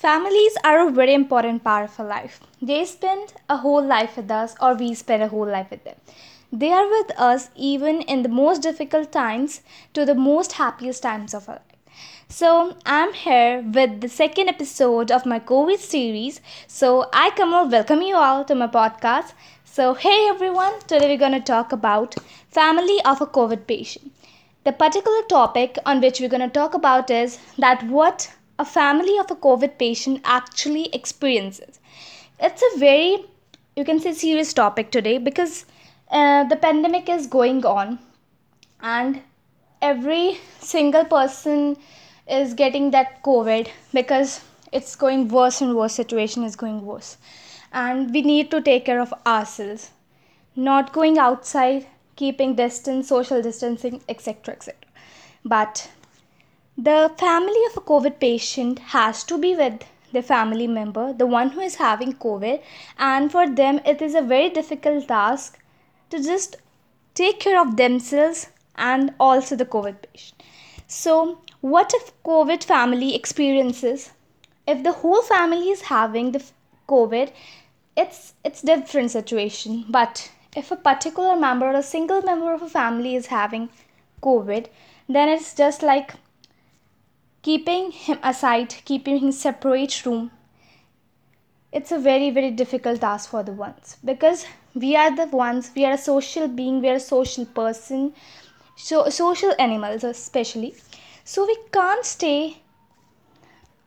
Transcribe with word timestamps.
Families 0.00 0.54
are 0.64 0.88
a 0.88 0.90
very 0.90 1.12
important 1.12 1.62
part 1.62 1.84
of 1.84 2.00
our 2.00 2.06
life. 2.06 2.40
They 2.62 2.86
spend 2.86 3.34
a 3.50 3.58
whole 3.58 3.84
life 3.84 4.16
with 4.16 4.30
us, 4.30 4.54
or 4.58 4.72
we 4.72 4.94
spend 4.94 5.22
a 5.22 5.28
whole 5.28 5.46
life 5.46 5.68
with 5.70 5.84
them. 5.84 5.96
They 6.50 6.72
are 6.72 6.88
with 6.88 7.10
us 7.18 7.50
even 7.54 8.00
in 8.14 8.22
the 8.22 8.30
most 8.30 8.62
difficult 8.62 9.12
times 9.12 9.60
to 9.92 10.06
the 10.06 10.14
most 10.14 10.52
happiest 10.52 11.02
times 11.02 11.34
of 11.34 11.50
our 11.50 11.56
life. 11.56 11.98
So, 12.30 12.78
I'm 12.86 13.12
here 13.12 13.60
with 13.60 14.00
the 14.00 14.08
second 14.08 14.48
episode 14.48 15.10
of 15.10 15.26
my 15.26 15.38
COVID 15.38 15.76
series. 15.76 16.40
So, 16.66 17.10
I 17.12 17.28
come 17.36 17.52
and 17.52 17.70
welcome 17.70 18.00
you 18.00 18.16
all 18.16 18.42
to 18.46 18.54
my 18.54 18.68
podcast. 18.68 19.34
So, 19.66 19.92
hey 19.92 20.28
everyone, 20.30 20.80
today 20.86 21.08
we're 21.08 21.24
going 21.28 21.40
to 21.42 21.52
talk 21.52 21.72
about 21.72 22.14
family 22.48 23.02
of 23.04 23.20
a 23.20 23.26
COVID 23.26 23.66
patient. 23.66 24.12
The 24.64 24.72
particular 24.72 25.22
topic 25.28 25.76
on 25.84 26.00
which 26.00 26.20
we're 26.20 26.36
going 26.36 26.50
to 26.50 26.60
talk 26.60 26.72
about 26.72 27.10
is 27.10 27.38
that 27.58 27.82
what 27.82 28.30
a 28.60 28.64
family 28.64 29.16
of 29.18 29.30
a 29.30 29.36
COVID 29.36 29.78
patient 29.78 30.20
actually 30.24 30.86
experiences. 30.94 31.80
It's 32.38 32.62
a 32.62 32.78
very, 32.78 33.24
you 33.74 33.84
can 33.84 34.00
say, 34.00 34.12
serious 34.12 34.52
topic 34.52 34.90
today 34.90 35.16
because 35.16 35.64
uh, 36.10 36.44
the 36.44 36.56
pandemic 36.56 37.08
is 37.08 37.26
going 37.26 37.64
on 37.64 37.98
and 38.82 39.22
every 39.80 40.38
single 40.58 41.04
person 41.04 41.76
is 42.28 42.52
getting 42.52 42.90
that 42.90 43.22
COVID 43.22 43.68
because 43.94 44.42
it's 44.72 44.94
going 44.94 45.28
worse 45.28 45.62
and 45.62 45.74
worse, 45.74 45.94
situation 45.94 46.44
is 46.44 46.54
going 46.54 46.84
worse. 46.84 47.16
And 47.72 48.12
we 48.12 48.22
need 48.22 48.50
to 48.50 48.60
take 48.60 48.84
care 48.84 49.00
of 49.00 49.14
ourselves, 49.26 49.90
not 50.54 50.92
going 50.92 51.18
outside, 51.18 51.86
keeping 52.16 52.56
distance, 52.56 53.08
social 53.08 53.40
distancing, 53.40 54.02
etc. 54.08 54.54
etc. 54.54 54.74
But 55.44 55.88
the 56.82 57.12
family 57.18 57.62
of 57.68 57.76
a 57.76 57.80
COVID 57.82 58.18
patient 58.20 58.78
has 58.78 59.22
to 59.24 59.36
be 59.36 59.54
with 59.54 59.84
the 60.12 60.22
family 60.22 60.66
member, 60.66 61.12
the 61.12 61.26
one 61.26 61.50
who 61.50 61.60
is 61.60 61.74
having 61.74 62.14
COVID, 62.14 62.62
and 62.98 63.30
for 63.30 63.46
them, 63.46 63.80
it 63.84 64.00
is 64.00 64.14
a 64.14 64.22
very 64.22 64.48
difficult 64.48 65.06
task 65.08 65.58
to 66.08 66.22
just 66.22 66.56
take 67.14 67.38
care 67.38 67.60
of 67.60 67.76
themselves 67.76 68.48
and 68.76 69.12
also 69.20 69.56
the 69.56 69.66
COVID 69.66 69.96
patient. 70.02 70.42
So, 70.86 71.40
what 71.60 71.92
if 71.92 72.12
COVID 72.24 72.64
family 72.64 73.14
experiences? 73.14 74.12
If 74.66 74.82
the 74.82 74.92
whole 74.92 75.22
family 75.22 75.68
is 75.68 75.82
having 75.82 76.32
the 76.32 76.42
COVID, 76.88 77.30
it's 77.94 78.32
it's 78.42 78.62
different 78.62 79.10
situation. 79.10 79.84
But 79.90 80.30
if 80.56 80.70
a 80.70 80.76
particular 80.76 81.36
member 81.36 81.66
or 81.66 81.74
a 81.74 81.82
single 81.82 82.22
member 82.22 82.54
of 82.54 82.62
a 82.62 82.70
family 82.70 83.14
is 83.16 83.26
having 83.26 83.68
COVID, 84.22 84.68
then 85.08 85.28
it's 85.28 85.54
just 85.54 85.82
like 85.82 86.14
keeping 87.42 87.90
him 87.90 88.18
aside, 88.22 88.74
keeping 88.84 89.18
him 89.18 89.32
separate 89.32 90.04
room, 90.04 90.30
it's 91.72 91.92
a 91.92 91.98
very 91.98 92.30
very 92.30 92.50
difficult 92.50 93.00
task 93.00 93.30
for 93.30 93.42
the 93.42 93.52
ones. 93.52 93.96
Because 94.04 94.46
we 94.74 94.96
are 94.96 95.14
the 95.14 95.26
ones 95.26 95.70
we 95.74 95.84
are 95.84 95.92
a 95.92 95.98
social 95.98 96.48
being 96.48 96.80
we 96.80 96.88
are 96.88 96.96
a 96.96 97.00
social 97.00 97.44
person 97.44 98.12
so 98.76 99.08
social 99.08 99.54
animals 99.58 100.04
especially. 100.04 100.74
So 101.24 101.46
we 101.46 101.56
can't 101.72 102.04
stay 102.04 102.58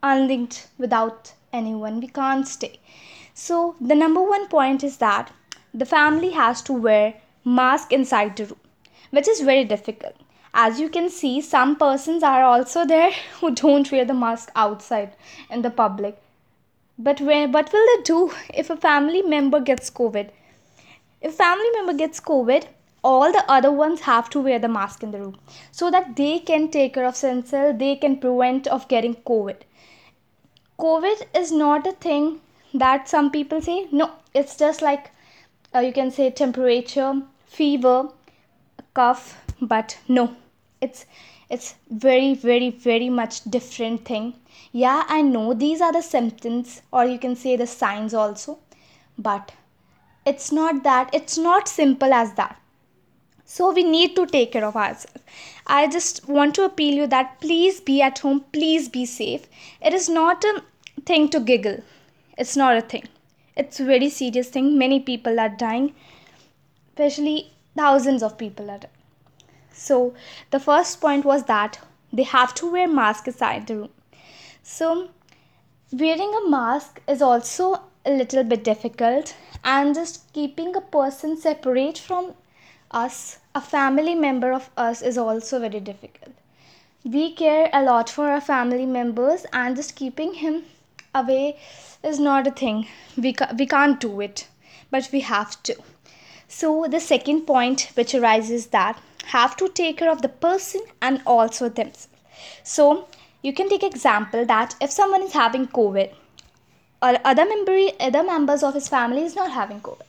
unlinked 0.01 0.67
without 0.77 1.33
anyone 1.51 1.99
we 1.99 2.07
can't 2.07 2.47
stay. 2.47 2.79
So 3.33 3.75
the 3.81 3.95
number 3.95 4.21
one 4.21 4.47
point 4.47 4.83
is 4.83 4.97
that 4.97 5.31
the 5.73 5.85
family 5.85 6.31
has 6.31 6.61
to 6.63 6.73
wear 6.73 7.15
mask 7.43 7.91
inside 7.91 8.37
the 8.37 8.45
room 8.45 8.59
which 9.09 9.27
is 9.27 9.41
very 9.41 9.63
difficult 9.63 10.15
as 10.53 10.79
you 10.79 10.87
can 10.87 11.09
see 11.09 11.41
some 11.41 11.75
persons 11.75 12.21
are 12.21 12.43
also 12.43 12.85
there 12.85 13.11
who 13.39 13.53
don't 13.55 13.91
wear 13.91 14.05
the 14.05 14.13
mask 14.13 14.51
outside 14.55 15.15
in 15.49 15.61
the 15.63 15.69
public. 15.69 16.17
But 16.97 17.19
when, 17.21 17.51
what 17.51 17.73
will 17.73 17.85
they 17.97 18.03
do 18.03 18.31
if 18.53 18.69
a 18.69 18.77
family 18.77 19.23
member 19.23 19.59
gets 19.59 19.89
covid? 19.89 20.29
If 21.21 21.33
family 21.35 21.69
member 21.75 21.93
gets 21.93 22.19
covid 22.19 22.67
all 23.03 23.33
the 23.33 23.43
other 23.51 23.71
ones 23.71 24.01
have 24.01 24.29
to 24.29 24.39
wear 24.39 24.59
the 24.59 24.67
mask 24.67 25.03
in 25.03 25.11
the 25.11 25.19
room 25.19 25.37
so 25.71 25.91
that 25.91 26.15
they 26.15 26.39
can 26.39 26.69
take 26.69 26.93
care 26.93 27.05
of 27.05 27.19
themselves 27.19 27.77
they 27.79 27.95
can 27.95 28.17
prevent 28.17 28.67
of 28.67 28.87
getting 28.87 29.15
covid. 29.15 29.57
Covid 30.79 31.23
is 31.35 31.51
not 31.51 31.87
a 31.87 31.91
thing 31.93 32.39
that 32.73 33.09
some 33.09 33.31
people 33.31 33.61
say. 33.61 33.87
No 33.91 34.11
it's 34.33 34.55
just 34.55 34.81
like 34.81 35.11
uh, 35.73 35.79
you 35.79 35.91
can 35.91 36.11
say 36.11 36.29
temperature 36.29 37.21
fever 37.47 38.09
cough 38.93 39.37
but 39.59 39.97
no 40.07 40.35
it's 40.87 41.05
it's 41.49 41.73
very 42.05 42.33
very 42.33 42.69
very 42.87 43.09
much 43.09 43.43
different 43.57 44.05
thing. 44.13 44.33
Yeah 44.81 45.03
i 45.15 45.21
know 45.21 45.53
these 45.61 45.81
are 45.85 45.91
the 45.95 46.01
symptoms 46.05 46.81
or 46.91 47.05
you 47.05 47.17
can 47.25 47.35
say 47.41 47.55
the 47.61 47.67
signs 47.73 48.13
also 48.21 48.57
but 49.17 49.51
it's 50.25 50.51
not 50.51 50.83
that 50.83 51.09
it's 51.13 51.37
not 51.37 51.67
simple 51.67 52.13
as 52.13 52.33
that. 52.35 52.59
So 53.45 53.71
we 53.71 53.83
need 53.83 54.15
to 54.15 54.25
take 54.25 54.53
care 54.53 54.65
of 54.65 54.75
ourselves. 54.75 55.21
I 55.67 55.87
just 55.87 56.27
want 56.27 56.55
to 56.55 56.63
appeal 56.63 56.95
you 56.95 57.07
that 57.07 57.39
please 57.41 57.81
be 57.81 58.01
at 58.01 58.19
home 58.19 58.45
please 58.51 58.87
be 58.89 59.05
safe. 59.05 59.47
It 59.81 59.93
is 59.93 60.09
not 60.09 60.43
a 60.43 60.63
thing 61.05 61.29
to 61.29 61.39
giggle. 61.39 61.83
It's 62.37 62.55
not 62.55 62.77
a 62.77 62.81
thing. 62.81 63.07
It's 63.55 63.79
a 63.79 63.85
very 63.85 64.09
serious 64.09 64.49
thing. 64.49 64.77
Many 64.77 64.99
people 64.99 65.39
are 65.39 65.49
dying. 65.49 65.93
Especially 66.89 67.51
thousands 67.75 68.23
of 68.23 68.37
people 68.37 68.71
are 68.71 68.79
dying 68.79 69.02
so 69.73 70.13
the 70.51 70.59
first 70.59 71.01
point 71.01 71.25
was 71.25 71.43
that 71.45 71.79
they 72.11 72.23
have 72.23 72.53
to 72.55 72.71
wear 72.71 72.87
mask 72.87 73.27
inside 73.27 73.67
the 73.67 73.75
room. 73.75 73.89
So 74.61 75.09
wearing 75.91 76.33
a 76.33 76.49
mask 76.49 77.01
is 77.07 77.21
also 77.21 77.81
a 78.05 78.11
little 78.11 78.43
bit 78.43 78.63
difficult 78.63 79.35
and 79.63 79.95
just 79.95 80.31
keeping 80.33 80.75
a 80.75 80.81
person 80.81 81.37
separate 81.37 81.97
from 81.97 82.33
us, 82.91 83.39
a 83.55 83.61
family 83.61 84.13
member 84.13 84.51
of 84.51 84.69
us 84.77 85.01
is 85.01 85.17
also 85.17 85.59
very 85.59 85.79
difficult. 85.79 86.35
We 87.03 87.33
care 87.33 87.69
a 87.73 87.83
lot 87.83 88.09
for 88.09 88.29
our 88.29 88.41
family 88.41 88.85
members 88.85 89.45
and 89.51 89.75
just 89.75 89.95
keeping 89.95 90.35
him 90.35 90.63
away 91.15 91.57
is 92.03 92.19
not 92.19 92.47
a 92.47 92.51
thing. 92.51 92.87
We, 93.17 93.33
ca- 93.33 93.53
we 93.57 93.65
can't 93.65 93.99
do 93.99 94.21
it, 94.21 94.47
but 94.91 95.09
we 95.11 95.21
have 95.21 95.61
to. 95.63 95.75
So 96.47 96.85
the 96.89 96.99
second 96.99 97.41
point 97.41 97.91
which 97.95 98.13
arises 98.13 98.67
that 98.67 99.01
have 99.25 99.55
to 99.57 99.69
take 99.69 99.97
care 99.97 100.11
of 100.11 100.21
the 100.21 100.29
person 100.29 100.81
and 101.01 101.21
also 101.25 101.69
themselves. 101.69 102.07
So 102.63 103.07
you 103.41 103.53
can 103.53 103.69
take 103.69 103.83
example 103.83 104.45
that 104.45 104.75
if 104.81 104.91
someone 104.91 105.23
is 105.23 105.33
having 105.33 105.67
COVID, 105.67 106.11
or 107.01 107.17
other 107.25 107.45
member 107.45 107.77
other 107.99 108.23
members 108.23 108.63
of 108.63 108.73
his 108.73 108.87
family 108.87 109.23
is 109.23 109.35
not 109.35 109.51
having 109.51 109.81
COVID, 109.81 110.07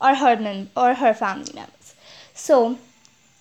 or 0.00 0.14
her 0.14 0.36
mem- 0.36 0.70
or 0.76 0.94
her 0.94 1.14
family 1.14 1.52
members. 1.54 1.94
So 2.34 2.78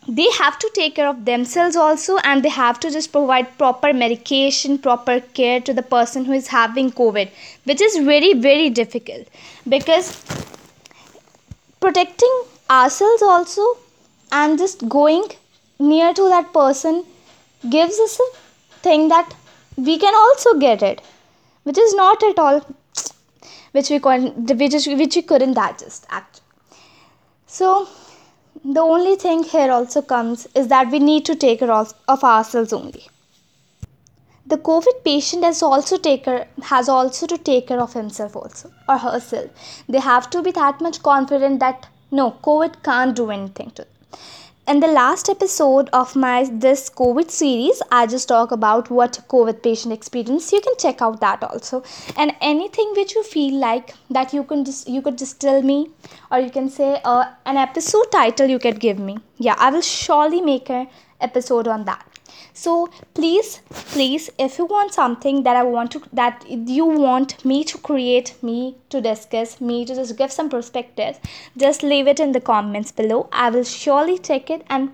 they 0.08 0.30
have 0.32 0.58
to 0.60 0.70
take 0.74 0.96
care 0.96 1.08
of 1.08 1.26
themselves 1.26 1.76
also 1.76 2.18
and 2.24 2.44
they 2.44 2.50
have 2.50 2.80
to 2.80 2.90
just 2.90 3.12
provide 3.12 3.58
proper 3.58 3.92
medication 3.92 4.78
proper 4.78 5.20
care 5.20 5.60
to 5.60 5.74
the 5.74 5.82
person 5.82 6.24
who 6.24 6.32
is 6.32 6.48
having 6.48 6.90
covid 7.00 7.30
which 7.66 7.82
is 7.82 7.98
very 8.12 8.34
very 8.46 8.70
difficult 8.70 9.28
because 9.68 10.12
protecting 11.82 12.38
ourselves 12.70 13.22
also 13.22 13.66
and 14.32 14.58
just 14.58 14.88
going 14.90 15.28
near 15.80 16.14
to 16.14 16.30
that 16.30 16.52
person 16.54 17.06
gives 17.70 18.00
us 18.00 18.20
a 18.20 18.38
thing 18.82 19.08
that 19.10 19.34
we 19.78 19.98
can 19.98 20.16
also 20.16 20.58
get 20.60 20.82
it 20.82 21.02
which 21.64 21.78
is 21.78 21.94
not 21.94 22.24
at 22.24 22.40
all 22.40 22.62
which 23.72 23.90
we 23.90 24.00
couldn't 24.00 24.50
which, 24.60 24.74
is, 24.74 24.88
which 24.88 25.16
we 25.16 25.22
couldn't 25.22 25.54
digest 25.54 26.06
actually. 26.10 26.44
So 27.46 27.88
the 28.64 28.82
only 28.82 29.16
thing 29.16 29.44
here 29.44 29.72
also 29.72 30.02
comes 30.02 30.48
is 30.56 30.68
that 30.70 30.90
we 30.92 31.00
need 31.00 31.26
to 31.26 31.36
take 31.36 31.60
care 31.60 31.72
of, 31.72 31.94
ourselves 32.24 32.74
only. 32.74 33.04
The 34.46 34.58
covid 34.58 35.04
patient 35.04 35.44
has 35.44 35.62
also 35.62 35.98
take 35.98 36.24
care, 36.24 36.48
has 36.64 36.90
also 36.90 37.28
to 37.28 37.38
take 37.38 37.68
care 37.68 37.82
of 37.82 37.94
himself 37.94 38.36
also 38.36 38.72
or 38.88 38.98
herself. 38.98 39.52
They 39.88 40.00
have 40.00 40.30
to 40.32 40.42
be 40.42 40.52
that 40.52 40.82
much 40.82 41.04
confident 41.04 41.60
that 41.60 41.88
no 42.12 42.32
covid 42.50 42.82
can't 42.84 43.16
do 43.16 43.30
anything 43.32 43.72
to 43.72 43.84
them 43.84 43.97
in 44.72 44.82
the 44.82 44.88
last 44.88 45.30
episode 45.30 45.90
of 46.00 46.14
my 46.24 46.38
this 46.64 46.82
covid 47.00 47.30
series 47.36 47.82
i 48.00 48.02
just 48.14 48.28
talk 48.32 48.52
about 48.56 48.90
what 48.90 49.20
covid 49.34 49.62
patient 49.68 49.94
experience. 49.94 50.52
You 50.52 50.60
can 50.62 50.74
check 50.78 51.02
out 51.02 51.22
that 51.22 51.44
also. 51.44 51.84
And 52.18 52.36
anything 52.42 52.92
which 52.96 53.16
you 53.16 53.24
feel 53.24 53.60
like 53.60 53.94
that 54.10 54.34
you 54.34 54.44
can 54.44 54.66
just 54.66 54.90
you 54.90 55.02
could 55.02 55.18
just 55.18 55.40
tell 55.40 55.62
me 55.62 55.80
or 56.32 56.40
you 56.40 56.50
can 56.50 56.70
say 56.70 57.00
uh, 57.06 57.26
an 57.46 57.58
episode 57.58 58.12
title 58.12 58.48
you 58.56 58.60
could 58.60 58.80
give 58.80 59.00
me. 59.00 59.18
Yeah 59.38 59.56
i 59.58 59.70
will 59.70 59.88
surely 59.94 60.42
make 60.42 60.70
an 60.70 60.88
episode 61.22 61.68
on 61.68 61.86
that 61.86 62.17
so 62.54 62.90
please 63.14 63.62
please 63.94 64.30
if 64.38 64.58
you 64.58 64.66
want 64.66 64.94
something 64.94 65.44
that 65.44 65.56
i 65.56 65.64
want 65.64 65.92
to 65.92 66.02
that 66.14 66.46
you 66.50 66.86
want 66.86 67.44
me 67.46 67.64
to 67.64 67.78
create 67.90 68.34
me 68.42 68.76
to 68.90 69.02
discuss 69.02 69.60
me 69.60 69.84
to 69.86 69.96
just 69.96 70.18
give 70.18 70.32
some 70.32 70.50
perspectives 70.50 71.20
just 71.58 71.84
leave 71.84 72.08
it 72.08 72.20
in 72.20 72.32
the 72.32 72.42
comments 72.42 72.92
below 72.92 73.28
i 73.32 73.50
will 73.50 73.64
surely 73.64 74.18
check 74.18 74.50
it 74.50 74.64
and 74.70 74.92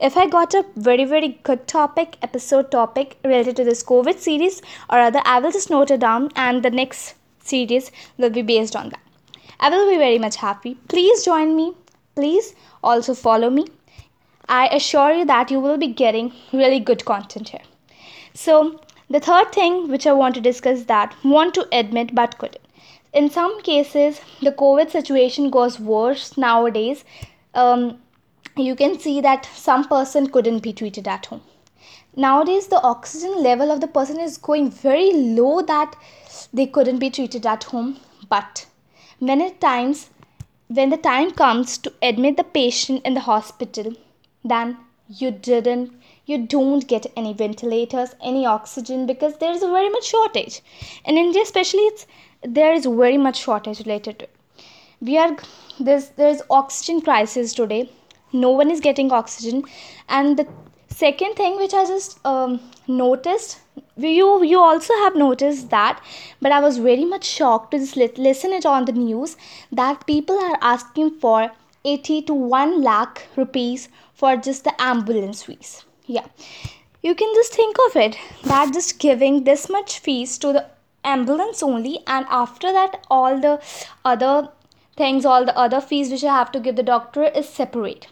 if 0.00 0.16
i 0.16 0.26
got 0.26 0.54
a 0.54 0.64
very 0.76 1.04
very 1.04 1.28
good 1.50 1.66
topic 1.66 2.16
episode 2.22 2.70
topic 2.70 3.16
related 3.24 3.56
to 3.56 3.64
this 3.64 3.82
covid 3.82 4.18
series 4.18 4.60
or 4.90 4.98
other 4.98 5.22
i 5.24 5.38
will 5.40 5.52
just 5.52 5.70
note 5.70 5.90
it 5.90 6.00
down 6.00 6.30
and 6.36 6.62
the 6.62 6.70
next 6.82 7.14
series 7.40 7.90
will 8.18 8.30
be 8.30 8.42
based 8.42 8.76
on 8.76 8.88
that 8.90 9.00
I 9.58 9.70
will 9.70 9.88
be 9.90 9.96
very 9.96 10.18
much 10.18 10.36
happy. 10.36 10.74
Please 10.88 11.24
join 11.24 11.56
me. 11.56 11.74
Please 12.14 12.54
also 12.82 13.14
follow 13.14 13.50
me. 13.50 13.66
I 14.48 14.68
assure 14.68 15.12
you 15.12 15.24
that 15.24 15.50
you 15.50 15.58
will 15.58 15.76
be 15.76 15.88
getting 15.88 16.32
really 16.52 16.78
good 16.78 17.04
content 17.04 17.48
here. 17.48 17.62
So, 18.32 18.80
the 19.10 19.18
third 19.18 19.52
thing 19.52 19.88
which 19.88 20.06
I 20.06 20.12
want 20.12 20.34
to 20.36 20.40
discuss 20.40 20.84
that 20.84 21.14
want 21.24 21.54
to 21.54 21.66
admit 21.72 22.14
but 22.14 22.38
couldn't. 22.38 22.66
In 23.12 23.28
some 23.30 23.60
cases, 23.62 24.20
the 24.40 24.52
COVID 24.52 24.90
situation 24.90 25.50
goes 25.50 25.80
worse 25.80 26.36
nowadays. 26.36 27.04
Um, 27.54 27.98
you 28.56 28.76
can 28.76 28.98
see 28.98 29.20
that 29.20 29.46
some 29.46 29.88
person 29.88 30.28
couldn't 30.28 30.62
be 30.62 30.72
treated 30.72 31.08
at 31.08 31.26
home. 31.26 31.42
Nowadays, 32.14 32.68
the 32.68 32.82
oxygen 32.82 33.42
level 33.42 33.70
of 33.70 33.80
the 33.80 33.88
person 33.88 34.20
is 34.20 34.38
going 34.38 34.70
very 34.70 35.12
low 35.12 35.60
that 35.62 35.96
they 36.52 36.66
couldn't 36.66 36.98
be 36.98 37.10
treated 37.10 37.46
at 37.46 37.64
home. 37.64 37.98
But 38.28 38.66
it 39.20 39.60
times 39.60 40.10
when 40.68 40.90
the 40.90 40.96
time 40.96 41.30
comes 41.32 41.78
to 41.78 41.92
admit 42.00 42.36
the 42.36 42.44
patient 42.44 43.02
in 43.04 43.14
the 43.14 43.20
hospital 43.20 43.94
then 44.48 44.76
you 45.08 45.30
didn't. 45.30 45.92
You 46.26 46.38
don't 46.46 46.86
get 46.88 47.06
any 47.16 47.32
ventilators 47.32 48.14
any 48.20 48.44
oxygen 48.44 49.06
because 49.06 49.36
there 49.38 49.52
is 49.52 49.62
a 49.62 49.68
very 49.68 49.88
much 49.88 50.06
shortage. 50.14 50.60
In 51.04 51.16
india 51.16 51.42
especially 51.42 51.86
it's 51.92 52.06
there 52.42 52.72
is 52.72 52.86
very 52.86 53.18
much 53.26 53.42
shortage 53.44 53.80
related 53.86 54.18
to 54.20 54.28
we 55.00 55.18
are 55.18 55.36
there's 55.78 56.08
there's 56.22 56.42
oxygen 56.50 57.00
crisis 57.00 57.54
today. 57.54 57.90
No 58.32 58.50
one 58.50 58.70
is 58.70 58.80
getting 58.80 59.12
oxygen. 59.12 59.62
And 60.08 60.36
the 60.38 60.48
second 60.88 61.34
thing 61.38 61.56
which 61.58 61.74
i 61.74 61.84
just 61.84 62.18
um, 62.24 62.52
noticed 62.86 63.58
you 63.96 64.28
you 64.50 64.60
also 64.60 64.94
have 65.00 65.16
noticed 65.22 65.68
that 65.70 66.00
but 66.40 66.52
i 66.58 66.60
was 66.66 66.78
very 66.78 67.04
much 67.04 67.24
shocked 67.24 67.70
to 67.72 67.78
just 67.78 67.96
listen 68.28 68.54
it 68.58 68.64
on 68.74 68.86
the 68.86 68.92
news 68.92 69.36
that 69.80 70.06
people 70.06 70.38
are 70.46 70.58
asking 70.62 71.10
for 71.24 71.50
80 71.94 72.22
to 72.30 72.34
1 72.34 72.82
lakh 72.82 73.22
rupees 73.36 73.88
for 74.22 74.36
just 74.48 74.64
the 74.68 74.74
ambulance 74.90 75.42
fees 75.48 75.72
yeah 76.16 76.26
you 77.08 77.14
can 77.22 77.34
just 77.40 77.58
think 77.60 77.82
of 77.86 77.96
it 78.04 78.18
that 78.52 78.72
just 78.78 78.98
giving 79.06 79.42
this 79.50 79.68
much 79.76 79.98
fees 80.06 80.38
to 80.44 80.52
the 80.58 80.64
ambulance 81.16 81.62
only 81.70 81.94
and 82.06 82.32
after 82.42 82.72
that 82.78 82.98
all 83.18 83.40
the 83.46 83.54
other 84.14 84.34
things 85.02 85.28
all 85.32 85.44
the 85.50 85.58
other 85.66 85.80
fees 85.90 86.10
which 86.10 86.24
i 86.24 86.38
have 86.38 86.50
to 86.56 86.64
give 86.66 86.76
the 86.80 86.88
doctor 86.94 87.28
is 87.42 87.54
separate 87.60 88.08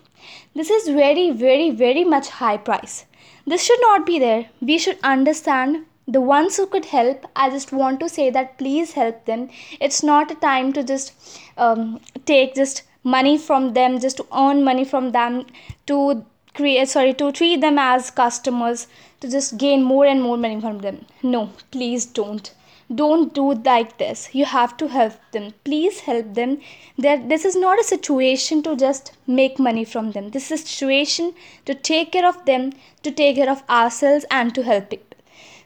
this 0.60 0.70
is 0.78 0.94
very 1.00 1.26
very 1.46 1.70
very 1.84 2.04
much 2.16 2.28
high 2.42 2.56
price 2.68 3.04
this 3.46 3.62
should 3.62 3.80
not 3.82 4.06
be 4.06 4.18
there. 4.18 4.46
We 4.60 4.78
should 4.78 4.98
understand 5.02 5.84
the 6.08 6.20
ones 6.20 6.56
who 6.56 6.66
could 6.66 6.86
help. 6.86 7.26
I 7.36 7.50
just 7.50 7.72
want 7.72 8.00
to 8.00 8.08
say 8.08 8.30
that 8.30 8.56
please 8.56 8.92
help 8.92 9.26
them. 9.26 9.50
It's 9.80 10.02
not 10.02 10.30
a 10.30 10.34
time 10.34 10.72
to 10.72 10.82
just 10.82 11.12
um, 11.58 12.00
take 12.24 12.54
just 12.54 12.82
money 13.04 13.38
from 13.38 13.74
them, 13.74 14.00
just 14.00 14.16
to 14.16 14.26
earn 14.34 14.64
money 14.64 14.84
from 14.84 15.12
them, 15.12 15.46
to 15.86 16.24
create 16.54 16.88
sorry 16.88 17.12
to 17.12 17.30
treat 17.32 17.60
them 17.60 17.78
as 17.78 18.10
customers 18.10 18.86
to 19.20 19.28
just 19.28 19.56
gain 19.58 19.82
more 19.82 20.06
and 20.06 20.22
more 20.22 20.36
money 20.36 20.60
from 20.60 20.78
them. 20.78 21.04
No 21.22 21.50
please 21.70 22.06
don't. 22.06 22.52
Don't 22.94 23.32
do 23.34 23.54
like 23.54 23.96
this. 23.98 24.28
You 24.34 24.44
have 24.44 24.76
to 24.76 24.88
help 24.88 25.14
them. 25.32 25.54
Please 25.64 26.00
help 26.00 26.34
them. 26.34 26.60
That 26.98 27.28
this 27.30 27.44
is 27.44 27.56
not 27.56 27.80
a 27.80 27.84
situation 27.84 28.62
to 28.64 28.76
just 28.76 29.12
make 29.26 29.58
money 29.58 29.84
from 29.84 30.12
them. 30.12 30.30
This 30.30 30.50
is 30.50 30.60
a 30.60 30.66
situation 30.66 31.32
to 31.64 31.74
take 31.74 32.12
care 32.12 32.28
of 32.28 32.44
them 32.44 32.72
to 33.02 33.10
take 33.10 33.36
care 33.36 33.50
of 33.50 33.62
ourselves 33.68 34.26
and 34.30 34.54
to 34.54 34.62
help 34.62 34.90
people. 34.90 35.16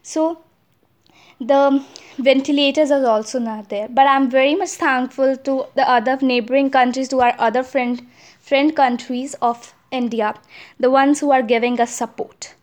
So 0.03 0.45
the 1.41 1.85
ventilators 2.19 2.91
are 2.91 3.05
also 3.07 3.39
not 3.39 3.69
there. 3.69 3.89
But 3.89 4.07
i'm 4.07 4.31
very 4.31 4.55
much 4.55 4.71
thankful 4.71 5.37
to 5.37 5.67
the 5.75 5.89
other 5.89 6.19
neighboring 6.21 6.71
countries 6.71 7.09
to 7.09 7.21
our 7.21 7.35
other 7.39 7.63
friend 7.63 8.07
friend 8.41 8.75
countries 8.75 9.35
of 9.41 9.73
india 9.91 10.35
the 10.81 10.91
ones 10.91 11.21
who 11.21 11.31
are 11.31 11.43
giving 11.43 11.81
us 11.81 11.91
support. 11.91 12.55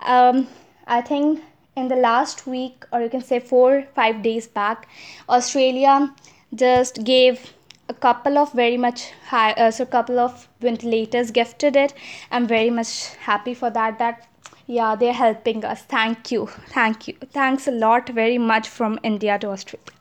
Um, 0.00 0.48
i 0.86 1.00
think 1.00 1.42
in 1.76 1.88
the 1.88 1.96
last 1.96 2.46
week 2.46 2.84
or 2.92 3.00
you 3.00 3.08
can 3.08 3.22
say 3.22 3.40
four 3.40 3.84
five 3.94 4.22
days 4.22 4.46
back 4.46 4.88
australia 5.28 6.14
just 6.54 7.02
gave 7.04 7.52
a 7.88 7.94
couple 7.94 8.38
of 8.38 8.52
very 8.52 8.76
much 8.76 9.10
high 9.28 9.52
uh, 9.52 9.70
so 9.70 9.84
couple 9.84 10.18
of 10.18 10.48
ventilators 10.60 11.30
gifted 11.30 11.76
it. 11.76 11.92
I'm 12.30 12.46
very 12.46 12.70
much 12.70 13.14
happy 13.16 13.54
for 13.54 13.70
that 13.70 13.98
that 13.98 14.26
yeah 14.66 14.94
they're 14.96 15.12
helping 15.12 15.64
us. 15.64 15.82
Thank 15.82 16.30
you. 16.32 16.46
Thank 16.68 17.08
you. 17.08 17.14
Thanks 17.32 17.66
a 17.66 17.70
lot 17.70 18.08
very 18.08 18.38
much 18.38 18.68
from 18.68 18.98
india 19.02 19.38
to 19.38 19.48
australia. 19.48 19.94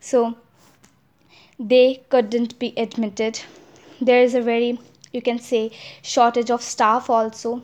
So 0.00 0.36
they 1.58 2.02
couldn't 2.08 2.58
be 2.58 2.72
admitted. 2.76 3.40
There 4.00 4.22
is 4.22 4.34
a 4.34 4.42
very 4.42 4.78
you 5.12 5.22
can 5.22 5.38
say 5.38 5.70
shortage 6.02 6.50
of 6.50 6.62
staff 6.62 7.10
also 7.10 7.62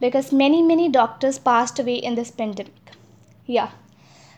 because 0.00 0.32
many 0.32 0.62
many 0.62 0.88
doctors 0.88 1.38
passed 1.38 1.78
away 1.78 1.96
in 1.96 2.14
this 2.14 2.30
pandemic. 2.30 2.92
Yeah. 3.46 3.70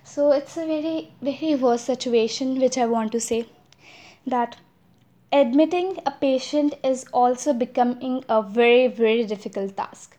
So 0.04 0.30
it's 0.32 0.56
a 0.56 0.66
very 0.66 1.10
very 1.20 1.54
worse 1.54 1.82
situation 1.82 2.58
which 2.60 2.78
i 2.78 2.86
want 2.86 3.12
to 3.12 3.20
say 3.20 3.44
that 4.26 4.56
admitting 5.32 5.92
a 6.06 6.10
patient 6.10 6.74
is 6.84 7.04
also 7.12 7.52
becoming 7.52 8.24
a 8.28 8.42
very 8.42 8.88
very 8.88 9.24
difficult 9.24 9.76
task 9.76 10.18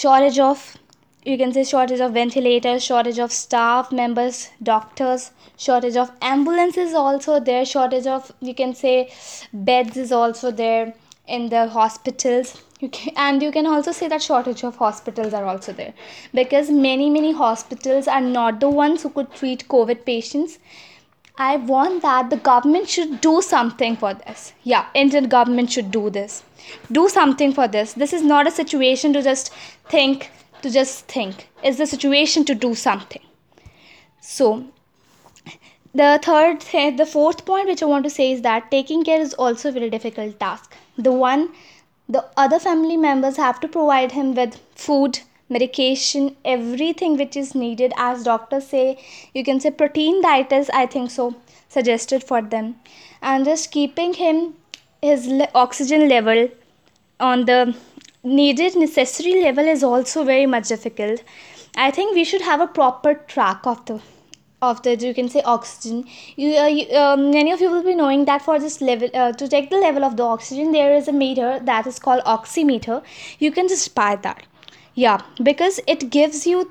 shortage 0.00 0.38
of 0.38 0.76
you 1.24 1.36
can 1.38 1.52
say 1.52 1.62
shortage 1.62 2.00
of 2.00 2.12
ventilators 2.12 2.82
shortage 2.82 3.18
of 3.24 3.32
staff 3.32 3.92
members 3.92 4.48
doctors 4.62 5.30
shortage 5.56 5.96
of 5.96 6.10
ambulances 6.32 6.94
also 6.94 7.38
there 7.38 7.64
shortage 7.64 8.06
of 8.06 8.32
you 8.40 8.54
can 8.54 8.74
say 8.74 8.96
beds 9.52 9.96
is 9.96 10.12
also 10.20 10.50
there 10.50 10.94
in 11.26 11.48
the 11.48 11.68
hospitals. 11.68 12.62
You 12.80 12.88
can, 12.88 13.14
and 13.16 13.42
you 13.42 13.52
can 13.52 13.66
also 13.66 13.92
say 13.92 14.08
that 14.08 14.22
shortage 14.22 14.64
of 14.64 14.76
hospitals 14.76 15.32
are 15.32 15.44
also 15.44 15.72
there. 15.72 15.94
Because 16.34 16.70
many 16.70 17.10
many 17.10 17.32
hospitals 17.32 18.08
are 18.08 18.20
not 18.20 18.58
the 18.60 18.68
ones 18.68 19.02
who 19.02 19.10
could 19.10 19.32
treat 19.32 19.68
covid 19.68 20.04
patients 20.04 20.58
i 21.38 21.56
want 21.56 22.02
that 22.02 22.28
the 22.30 22.36
government 22.36 22.88
should 22.88 23.20
do 23.20 23.40
something 23.40 23.96
for 23.96 24.14
this. 24.14 24.52
Yeah 24.62 24.86
indian 24.94 25.28
government 25.28 25.72
should 25.72 25.90
do 25.90 26.10
this. 26.10 26.42
Do 26.90 27.08
something 27.08 27.52
for 27.52 27.66
this. 27.68 27.94
This 27.94 28.12
is 28.12 28.22
not 28.22 28.46
a 28.46 28.50
situation 28.50 29.12
to 29.14 29.22
just 29.22 29.52
think 29.88 30.30
to 30.62 30.70
just 30.70 31.06
think. 31.08 31.48
It's 31.62 31.78
the 31.78 31.86
situation 31.86 32.44
to 32.44 32.54
do 32.54 32.74
something. 32.74 33.22
So 34.20 34.64
the 35.94 36.20
third 36.22 36.60
th- 36.60 36.96
the 36.96 37.06
fourth 37.06 37.44
point 37.44 37.68
which 37.68 37.82
i 37.82 37.86
want 37.86 38.04
to 38.04 38.10
say 38.10 38.30
is 38.32 38.42
that 38.42 38.70
taking 38.70 39.04
care 39.04 39.20
is 39.20 39.34
also 39.34 39.68
a 39.70 39.72
very 39.72 39.90
difficult 39.90 40.38
task. 40.38 40.76
The 40.96 41.12
one 41.12 41.48
the 42.08 42.24
other 42.36 42.58
family 42.58 42.96
members 42.96 43.36
have 43.36 43.60
to 43.60 43.68
provide 43.68 44.12
him 44.12 44.34
with 44.34 44.60
food 44.74 45.20
medication 45.56 46.34
everything 46.56 47.16
which 47.22 47.36
is 47.36 47.54
needed 47.54 47.92
as 48.08 48.24
doctors 48.24 48.66
say 48.74 48.86
you 49.34 49.44
can 49.48 49.60
say 49.60 49.70
protein 49.82 50.22
diet 50.22 50.52
is 50.60 50.70
i 50.82 50.86
think 50.96 51.10
so 51.10 51.34
suggested 51.72 52.22
for 52.22 52.42
them. 52.42 52.76
And 53.20 53.44
just 53.44 53.70
keeping 53.70 54.14
him 54.14 54.54
his 55.00 55.28
oxygen 55.54 56.08
level 56.08 56.48
on 57.18 57.44
the 57.46 57.74
needed 58.22 58.76
necessary 58.76 59.42
level 59.42 59.70
is 59.76 59.82
also 59.82 60.24
very 60.24 60.46
much 60.46 60.68
difficult. 60.68 61.22
I 61.76 61.90
think 61.90 62.14
we 62.14 62.24
should 62.24 62.42
have 62.42 62.60
a 62.60 62.66
proper 62.66 63.14
track 63.34 63.66
of 63.66 63.84
the 63.86 64.00
of 64.66 64.80
the 64.82 64.94
you 65.04 65.12
can 65.14 65.28
say 65.28 65.42
oxygen. 65.52 66.04
You, 66.36 66.50
uh, 66.56 66.66
you 66.66 66.96
um, 66.96 67.30
many 67.30 67.50
of 67.54 67.60
you 67.60 67.70
will 67.70 67.82
be 67.82 67.96
knowing 67.96 68.26
that 68.26 68.42
for 68.42 68.60
this 68.64 68.80
level 68.80 69.10
uh, 69.22 69.32
to 69.32 69.48
check 69.54 69.70
the 69.70 69.80
level 69.84 70.04
of 70.04 70.16
the 70.16 70.22
oxygen 70.34 70.70
there 70.76 70.94
is 70.98 71.08
a 71.08 71.16
meter 71.22 71.50
that 71.70 71.86
is 71.92 71.98
called 71.98 72.22
oximeter. 72.36 73.02
You 73.40 73.50
can 73.50 73.68
just 73.74 73.94
buy 73.96 74.14
that 74.26 74.46
yeah 74.94 75.20
because 75.42 75.80
it 75.86 76.10
gives 76.10 76.46
you 76.46 76.70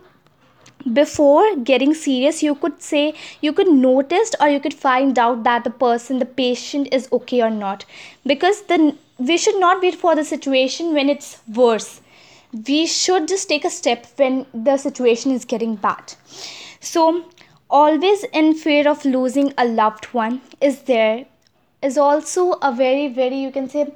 before 0.94 1.56
getting 1.58 1.94
serious 1.94 2.42
you 2.42 2.56
could 2.56 2.82
say 2.82 3.14
you 3.42 3.54
could 3.54 3.68
notice 3.68 4.32
or 4.40 4.50
you 4.50 4.60
could 4.60 4.74
find 4.74 5.20
out 5.20 5.44
that 5.44 5.64
the 5.64 5.70
person 5.70 6.20
the 6.20 6.26
patient 6.26 6.88
is 6.92 7.08
okay 7.12 7.42
or 7.42 7.50
not. 7.50 7.86
Because 8.26 8.64
then 8.64 8.98
we 9.18 9.38
should 9.38 9.60
not 9.60 9.82
wait 9.82 9.96
for 9.96 10.16
the 10.16 10.26
situation 10.26 10.94
when 10.94 11.10
it's 11.10 11.42
worse. 11.54 12.02
We 12.68 12.86
should 12.88 13.28
just 13.28 13.48
take 13.48 13.64
a 13.64 13.70
step 13.70 14.08
when 14.16 14.46
the 14.54 14.78
situation 14.78 15.32
is 15.32 15.46
getting 15.46 15.76
bad. 15.76 16.16
So 16.80 17.26
always 17.70 18.24
in 18.34 18.56
fear 18.56 18.88
of 18.88 19.06
losing 19.06 19.54
a 19.58 19.66
loved 19.66 20.06
one 20.06 20.42
is 20.60 20.82
there 20.84 21.26
is 21.82 21.98
also 21.98 22.54
a 22.62 22.72
very 22.72 23.08
very 23.08 23.38
you 23.38 23.52
can 23.52 23.70
say 23.70 23.92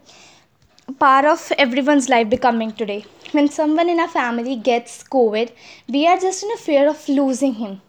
part 0.94 1.26
of 1.26 1.52
everyone's 1.58 2.10
life 2.10 2.30
becoming 2.30 2.72
today 2.72 3.06
when 3.32 3.50
someone 3.50 3.90
in 3.90 4.00
our 4.00 4.08
family 4.08 4.56
gets 4.56 5.04
COVID, 5.04 5.52
we 5.90 6.08
are 6.08 6.18
just 6.18 6.44
in 6.44 6.52
a 6.52 6.58
fear 6.58 6.88
of 6.90 7.08
losing 7.10 7.56
him. 7.56 7.82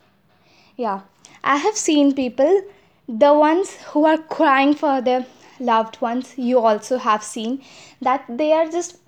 Yeah, 0.76 1.00
I 1.44 1.56
have 1.56 1.76
seen 1.76 2.14
people, 2.14 2.62
the 3.08 3.32
ones 3.32 3.76
who 3.90 4.04
are 4.06 4.18
crying 4.18 4.74
for 4.74 5.00
their 5.00 5.26
loved 5.60 6.00
ones, 6.00 6.34
you 6.36 6.58
also 6.58 6.98
have 6.98 7.22
seen 7.22 7.62
that 8.00 8.24
they 8.28 8.52
are 8.52 8.68
just 8.68 8.98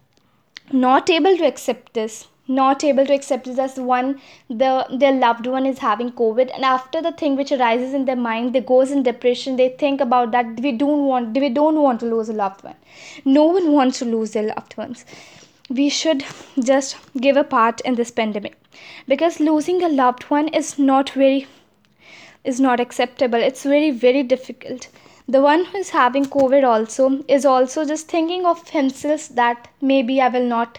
not 0.73 1.11
able 1.11 1.37
to 1.37 1.47
accept 1.47 1.95
this 1.95 2.29
not 2.49 2.83
able 2.83 3.05
to 3.05 3.13
accept 3.13 3.45
this 3.45 3.59
as 3.59 3.77
one 3.79 4.19
the 4.49 4.87
their 5.01 5.13
loved 5.13 5.47
one 5.47 5.67
is 5.67 5.79
having 5.79 6.11
covid. 6.13 6.51
And 6.55 6.65
after 6.65 7.03
the 7.03 7.13
thing 7.13 7.37
which 7.37 7.53
arises 7.53 7.93
in 7.93 8.07
their 8.07 8.17
mind 8.17 8.55
they 8.55 8.61
goes 8.61 8.91
in 8.91 9.03
depression. 9.03 9.57
They 9.57 9.69
think 9.69 10.01
about 10.01 10.31
that 10.33 10.61
we 10.61 10.73
don't 10.73 11.05
want 11.07 11.37
we 11.37 11.51
don't 11.51 11.83
want 11.83 12.01
to 12.01 12.07
lose 12.07 12.31
a 12.31 12.33
loved 12.33 12.65
one. 12.65 12.77
No 13.25 13.45
one 13.45 13.73
wants 13.73 13.99
to 13.99 14.07
lose 14.07 14.33
their 14.33 14.45
loved 14.45 14.77
ones. 14.79 15.05
We 15.69 15.91
should 15.91 16.25
just 16.59 16.97
give 17.19 17.37
a 17.37 17.45
part 17.45 17.83
in 17.83 17.97
this 17.97 18.11
pandemic. 18.11 18.57
Because 19.07 19.41
losing 19.41 19.83
a 19.83 19.89
loved 19.89 20.23
one 20.25 20.49
is 20.49 20.79
not 20.79 21.11
very 21.11 21.47
is 22.45 22.59
not 22.59 22.81
acceptable. 22.81 23.39
It's 23.51 23.65
very 23.65 23.91
very 23.91 24.23
difficult. 24.23 24.89
The 25.29 25.43
one 25.43 25.67
who 25.67 25.77
is 25.77 25.91
having 25.91 26.25
covid 26.25 26.65
also 26.67 27.23
is 27.29 27.45
also 27.45 27.85
just 27.85 28.09
thinking 28.09 28.47
of 28.47 28.71
himself 28.71 29.29
that 29.41 29.69
maybe 29.83 30.23
i 30.23 30.29
will 30.37 30.49
not 30.53 30.79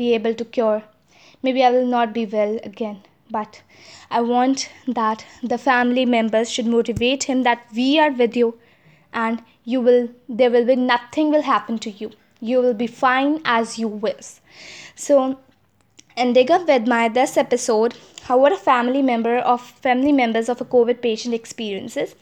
be 0.00 0.12
able 0.12 0.34
to 0.34 0.44
cure 0.56 0.82
maybe 1.46 1.64
I 1.64 1.70
will 1.70 1.86
not 1.86 2.12
be 2.12 2.26
well 2.26 2.58
again. 2.70 3.02
But 3.30 3.62
I 4.10 4.20
want 4.20 4.68
that 4.86 5.24
the 5.42 5.58
family 5.58 6.04
members 6.04 6.50
should 6.50 6.66
motivate 6.74 7.24
him 7.24 7.42
that 7.42 7.66
we 7.74 7.98
are 7.98 8.12
with 8.12 8.36
you 8.36 8.58
and 9.12 9.42
you 9.64 9.80
will 9.80 10.08
there 10.28 10.50
will 10.50 10.66
be 10.66 10.76
nothing 10.76 11.30
will 11.30 11.42
happen 11.42 11.78
to 11.86 11.90
you. 11.90 12.10
You 12.40 12.60
will 12.60 12.74
be 12.74 12.86
fine 12.86 13.40
as 13.44 13.78
you 13.78 13.88
wish. 13.88 14.34
So 14.94 15.38
ending 16.16 16.50
up 16.50 16.68
with 16.68 16.86
my 16.86 17.08
this 17.08 17.36
episode, 17.36 17.96
how 18.22 18.38
what 18.38 18.52
a 18.52 18.56
family 18.56 19.02
member 19.02 19.38
of 19.38 19.60
family 19.86 20.12
members 20.12 20.48
of 20.48 20.60
a 20.60 20.70
COVID 20.76 21.02
patient 21.02 21.34
experiences. 21.34 22.14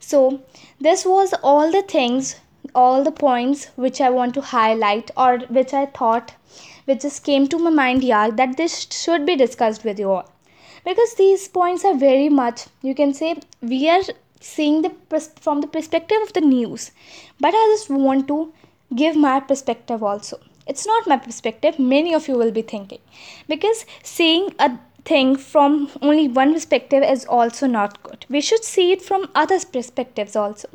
So 0.00 0.42
this 0.80 1.04
was 1.04 1.34
all 1.42 1.72
the 1.72 1.82
things, 1.82 2.36
all 2.74 3.04
the 3.04 3.12
points 3.12 3.66
which 3.76 4.00
I 4.00 4.10
want 4.10 4.34
to 4.34 4.40
highlight 4.40 5.10
or 5.16 5.38
which 5.60 5.72
I 5.72 5.86
thought 5.86 6.34
which 6.88 7.02
just 7.02 7.22
came 7.28 7.46
to 7.52 7.58
my 7.66 7.72
mind 7.78 8.04
yeah 8.10 8.30
that 8.40 8.56
this 8.56 8.76
should 8.98 9.26
be 9.30 9.36
discussed 9.36 9.84
with 9.84 9.98
you 9.98 10.10
all. 10.10 10.28
Because 10.84 11.14
these 11.14 11.46
points 11.48 11.84
are 11.84 11.94
very 11.94 12.28
much 12.40 12.66
you 12.82 12.94
can 12.94 13.12
say 13.20 13.36
we 13.60 13.80
are 13.90 14.02
seeing 14.40 14.82
the 14.82 14.92
from 15.46 15.60
the 15.60 15.72
perspective 15.78 16.26
of 16.26 16.32
the 16.32 16.40
news. 16.40 16.90
But 17.40 17.54
i 17.62 17.64
just 17.74 17.90
want 17.90 18.28
to 18.28 18.52
give 18.96 19.16
my 19.16 19.38
perspective 19.40 20.02
also. 20.02 20.40
It's 20.66 20.86
not 20.86 21.06
my 21.06 21.18
perspective 21.28 21.78
many 21.78 22.14
of 22.14 22.28
you 22.28 22.36
will 22.42 22.52
be 22.60 22.62
thinking. 22.74 23.00
Because 23.48 23.84
seeing 24.02 24.54
a 24.58 24.70
thing 25.04 25.36
from 25.36 25.90
only 26.02 26.28
one 26.28 26.52
perspective 26.54 27.02
is 27.02 27.24
also 27.24 27.66
not 27.66 28.02
good. 28.02 28.26
We 28.28 28.40
should 28.40 28.64
see 28.64 28.92
it 28.92 29.02
from 29.02 29.28
other 29.34 29.58
perspectives 29.72 30.36
also. 30.36 30.68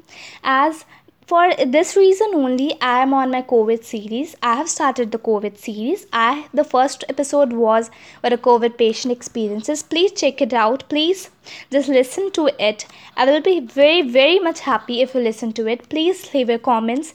As 0.43 0.85
for 1.25 1.43
this 1.75 1.95
reason 1.95 2.33
only 2.35 2.67
i 2.81 3.01
am 3.01 3.13
on 3.13 3.31
my 3.31 3.41
covid 3.41 3.83
series. 3.83 4.35
I 4.41 4.55
have 4.55 4.69
started 4.69 5.11
the 5.11 5.19
covid 5.27 5.57
series. 5.57 6.05
I 6.11 6.47
the 6.53 6.63
first 6.63 7.05
episode 7.09 7.53
was 7.53 7.89
what 8.21 8.33
a 8.33 8.37
covid 8.37 8.77
patient 8.77 9.13
experiences. 9.13 9.83
Please 9.83 10.11
check 10.11 10.41
it 10.41 10.53
out 10.53 10.83
please. 10.89 11.29
Just 11.71 11.89
listen 11.89 12.31
to 12.31 12.49
it. 12.59 12.85
I 13.15 13.25
will 13.25 13.41
be 13.41 13.59
very 13.59 14.01
very 14.01 14.39
much 14.39 14.61
happy 14.61 15.01
if 15.01 15.15
you 15.15 15.21
listen 15.21 15.53
to 15.53 15.67
it. 15.67 15.87
Please 15.89 16.33
leave 16.33 16.49
your 16.49 16.59
comments. 16.59 17.13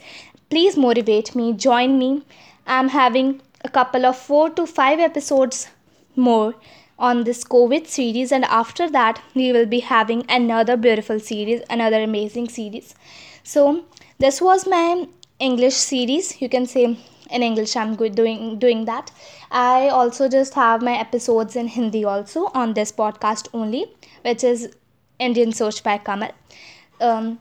Please 0.51 0.77
motivate 0.77 1.35
me. 1.35 1.53
Join 1.53 1.99
me. 1.99 2.23
I'm 2.67 2.89
having 2.89 3.41
a 3.65 3.69
couple 3.69 4.07
of 4.07 4.17
4 4.17 4.51
to 4.61 4.67
5 4.67 5.01
episodes 5.01 5.69
more 6.17 6.55
on 6.99 7.25
this 7.25 7.45
covid 7.45 7.87
series 7.87 8.33
and 8.33 8.45
after 8.45 8.89
that 8.91 9.21
we 9.35 9.53
will 9.53 9.67
be 9.67 9.81
having 9.81 10.25
another 10.29 10.77
beautiful 10.77 11.21
series 11.21 11.61
another 11.71 12.03
amazing 12.03 12.49
series. 12.49 12.95
So 13.43 13.85
this 14.19 14.41
was 14.41 14.67
my 14.67 15.07
english 15.39 15.75
series. 15.75 16.41
You 16.41 16.49
can 16.49 16.67
say 16.67 16.85
in 17.31 17.43
english 17.43 17.77
i'm 17.77 17.95
doing 17.97 18.59
doing 18.59 18.85
that. 18.87 19.11
I 19.51 19.89
also 19.89 20.29
just 20.29 20.55
have 20.55 20.83
my 20.83 20.99
episodes 20.99 21.57
in 21.57 21.69
hindi 21.69 22.05
also 22.05 22.47
on 22.63 22.75
this 22.75 22.93
podcast 22.93 23.49
only 23.53 23.85
which 24.23 24.45
is 24.45 24.69
indian 25.19 25.53
search 25.53 25.83
by 25.83 25.99
kamal. 25.99 26.33
Um, 27.01 27.39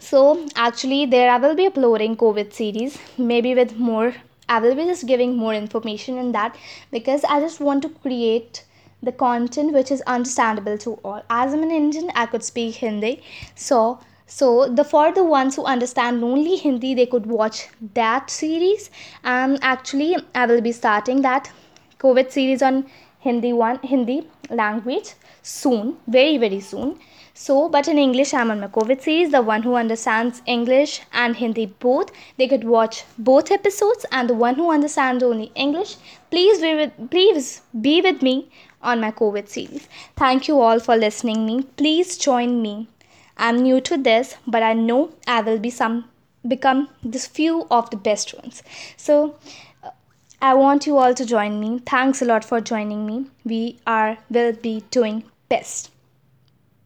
so 0.00 0.48
actually 0.56 1.04
there 1.04 1.30
i 1.30 1.36
will 1.36 1.54
be 1.54 1.66
uploading 1.66 2.16
covid 2.16 2.52
series 2.52 2.98
maybe 3.18 3.54
with 3.54 3.76
more 3.76 4.14
i 4.48 4.58
will 4.58 4.74
be 4.74 4.84
just 4.84 5.06
giving 5.06 5.36
more 5.36 5.52
information 5.54 6.16
in 6.16 6.32
that 6.32 6.56
because 6.90 7.24
i 7.24 7.38
just 7.40 7.60
want 7.60 7.82
to 7.82 7.88
create 8.04 8.64
the 9.02 9.12
content 9.12 9.72
which 9.72 9.90
is 9.90 10.02
understandable 10.02 10.78
to 10.78 10.92
all. 11.04 11.22
As 11.30 11.54
i'm 11.54 11.62
an 11.62 11.70
indian 11.70 12.10
i 12.14 12.26
could 12.26 12.42
speak 12.42 12.76
hindi. 12.76 13.22
So 13.54 13.98
so 14.26 14.68
the 14.68 14.84
for 14.84 15.12
the 15.12 15.24
ones 15.24 15.56
who 15.56 15.64
understand 15.64 16.22
only 16.22 16.56
hindi 16.56 16.94
they 16.94 17.06
could 17.06 17.26
watch 17.26 17.68
that 17.94 18.30
series. 18.30 18.90
And 19.24 19.58
actually 19.62 20.16
i 20.34 20.46
will 20.46 20.60
be 20.60 20.72
starting 20.72 21.22
that 21.22 21.50
covid 21.98 22.30
series 22.30 22.62
on 22.62 22.84
hindi 23.28 23.52
one 23.52 23.80
hindi 23.94 24.18
language 24.50 25.14
soon 25.42 25.96
very 26.06 26.36
very 26.36 26.60
soon. 26.60 26.98
So 27.32 27.68
but 27.74 27.88
in 27.88 27.98
english 27.98 28.34
i'm 28.34 28.50
on 28.50 28.60
my 28.60 28.68
covid 28.68 29.00
series. 29.00 29.30
The 29.30 29.42
one 29.42 29.62
who 29.62 29.74
understands 29.74 30.42
english 30.46 31.00
and 31.12 31.36
hindi 31.36 31.66
both 31.88 32.10
they 32.36 32.48
could 32.48 32.64
watch 32.64 33.04
both 33.18 33.50
episodes. 33.50 34.04
And 34.12 34.28
the 34.28 34.34
one 34.34 34.56
who 34.56 34.70
understands 34.70 35.24
only 35.24 35.52
english 35.54 35.96
please 36.30 36.60
be 36.60 36.74
with 36.74 37.06
please 37.10 37.62
be 37.88 38.02
with 38.02 38.20
me 38.22 38.36
on 38.82 39.00
my 39.00 39.10
covid 39.10 39.48
series 39.48 39.88
thank 40.16 40.48
you 40.48 40.60
all 40.60 40.80
for 40.80 40.96
listening 40.96 41.44
me 41.46 41.62
please 41.76 42.16
join 42.18 42.62
me 42.62 42.88
I'm 43.40 43.56
new 43.62 43.80
to 43.80 43.96
this, 43.96 44.36
but 44.46 44.62
I 44.62 44.74
know 44.74 45.14
I 45.26 45.40
will 45.40 45.58
be 45.58 45.70
some 45.70 46.04
become 46.46 46.88
this 47.02 47.26
few 47.26 47.66
of 47.70 47.88
the 47.88 47.96
best 47.96 48.34
ones. 48.34 48.62
So 48.98 49.36
uh, 49.82 49.90
I 50.42 50.52
want 50.54 50.86
you 50.86 50.98
all 50.98 51.14
to 51.14 51.24
join 51.24 51.58
me. 51.58 51.80
Thanks 51.86 52.20
a 52.20 52.26
lot 52.26 52.44
for 52.44 52.60
joining 52.60 53.06
me. 53.06 53.26
We 53.44 53.78
are 53.86 54.18
will 54.28 54.52
be 54.52 54.84
doing 54.90 55.24
best. 55.48 55.90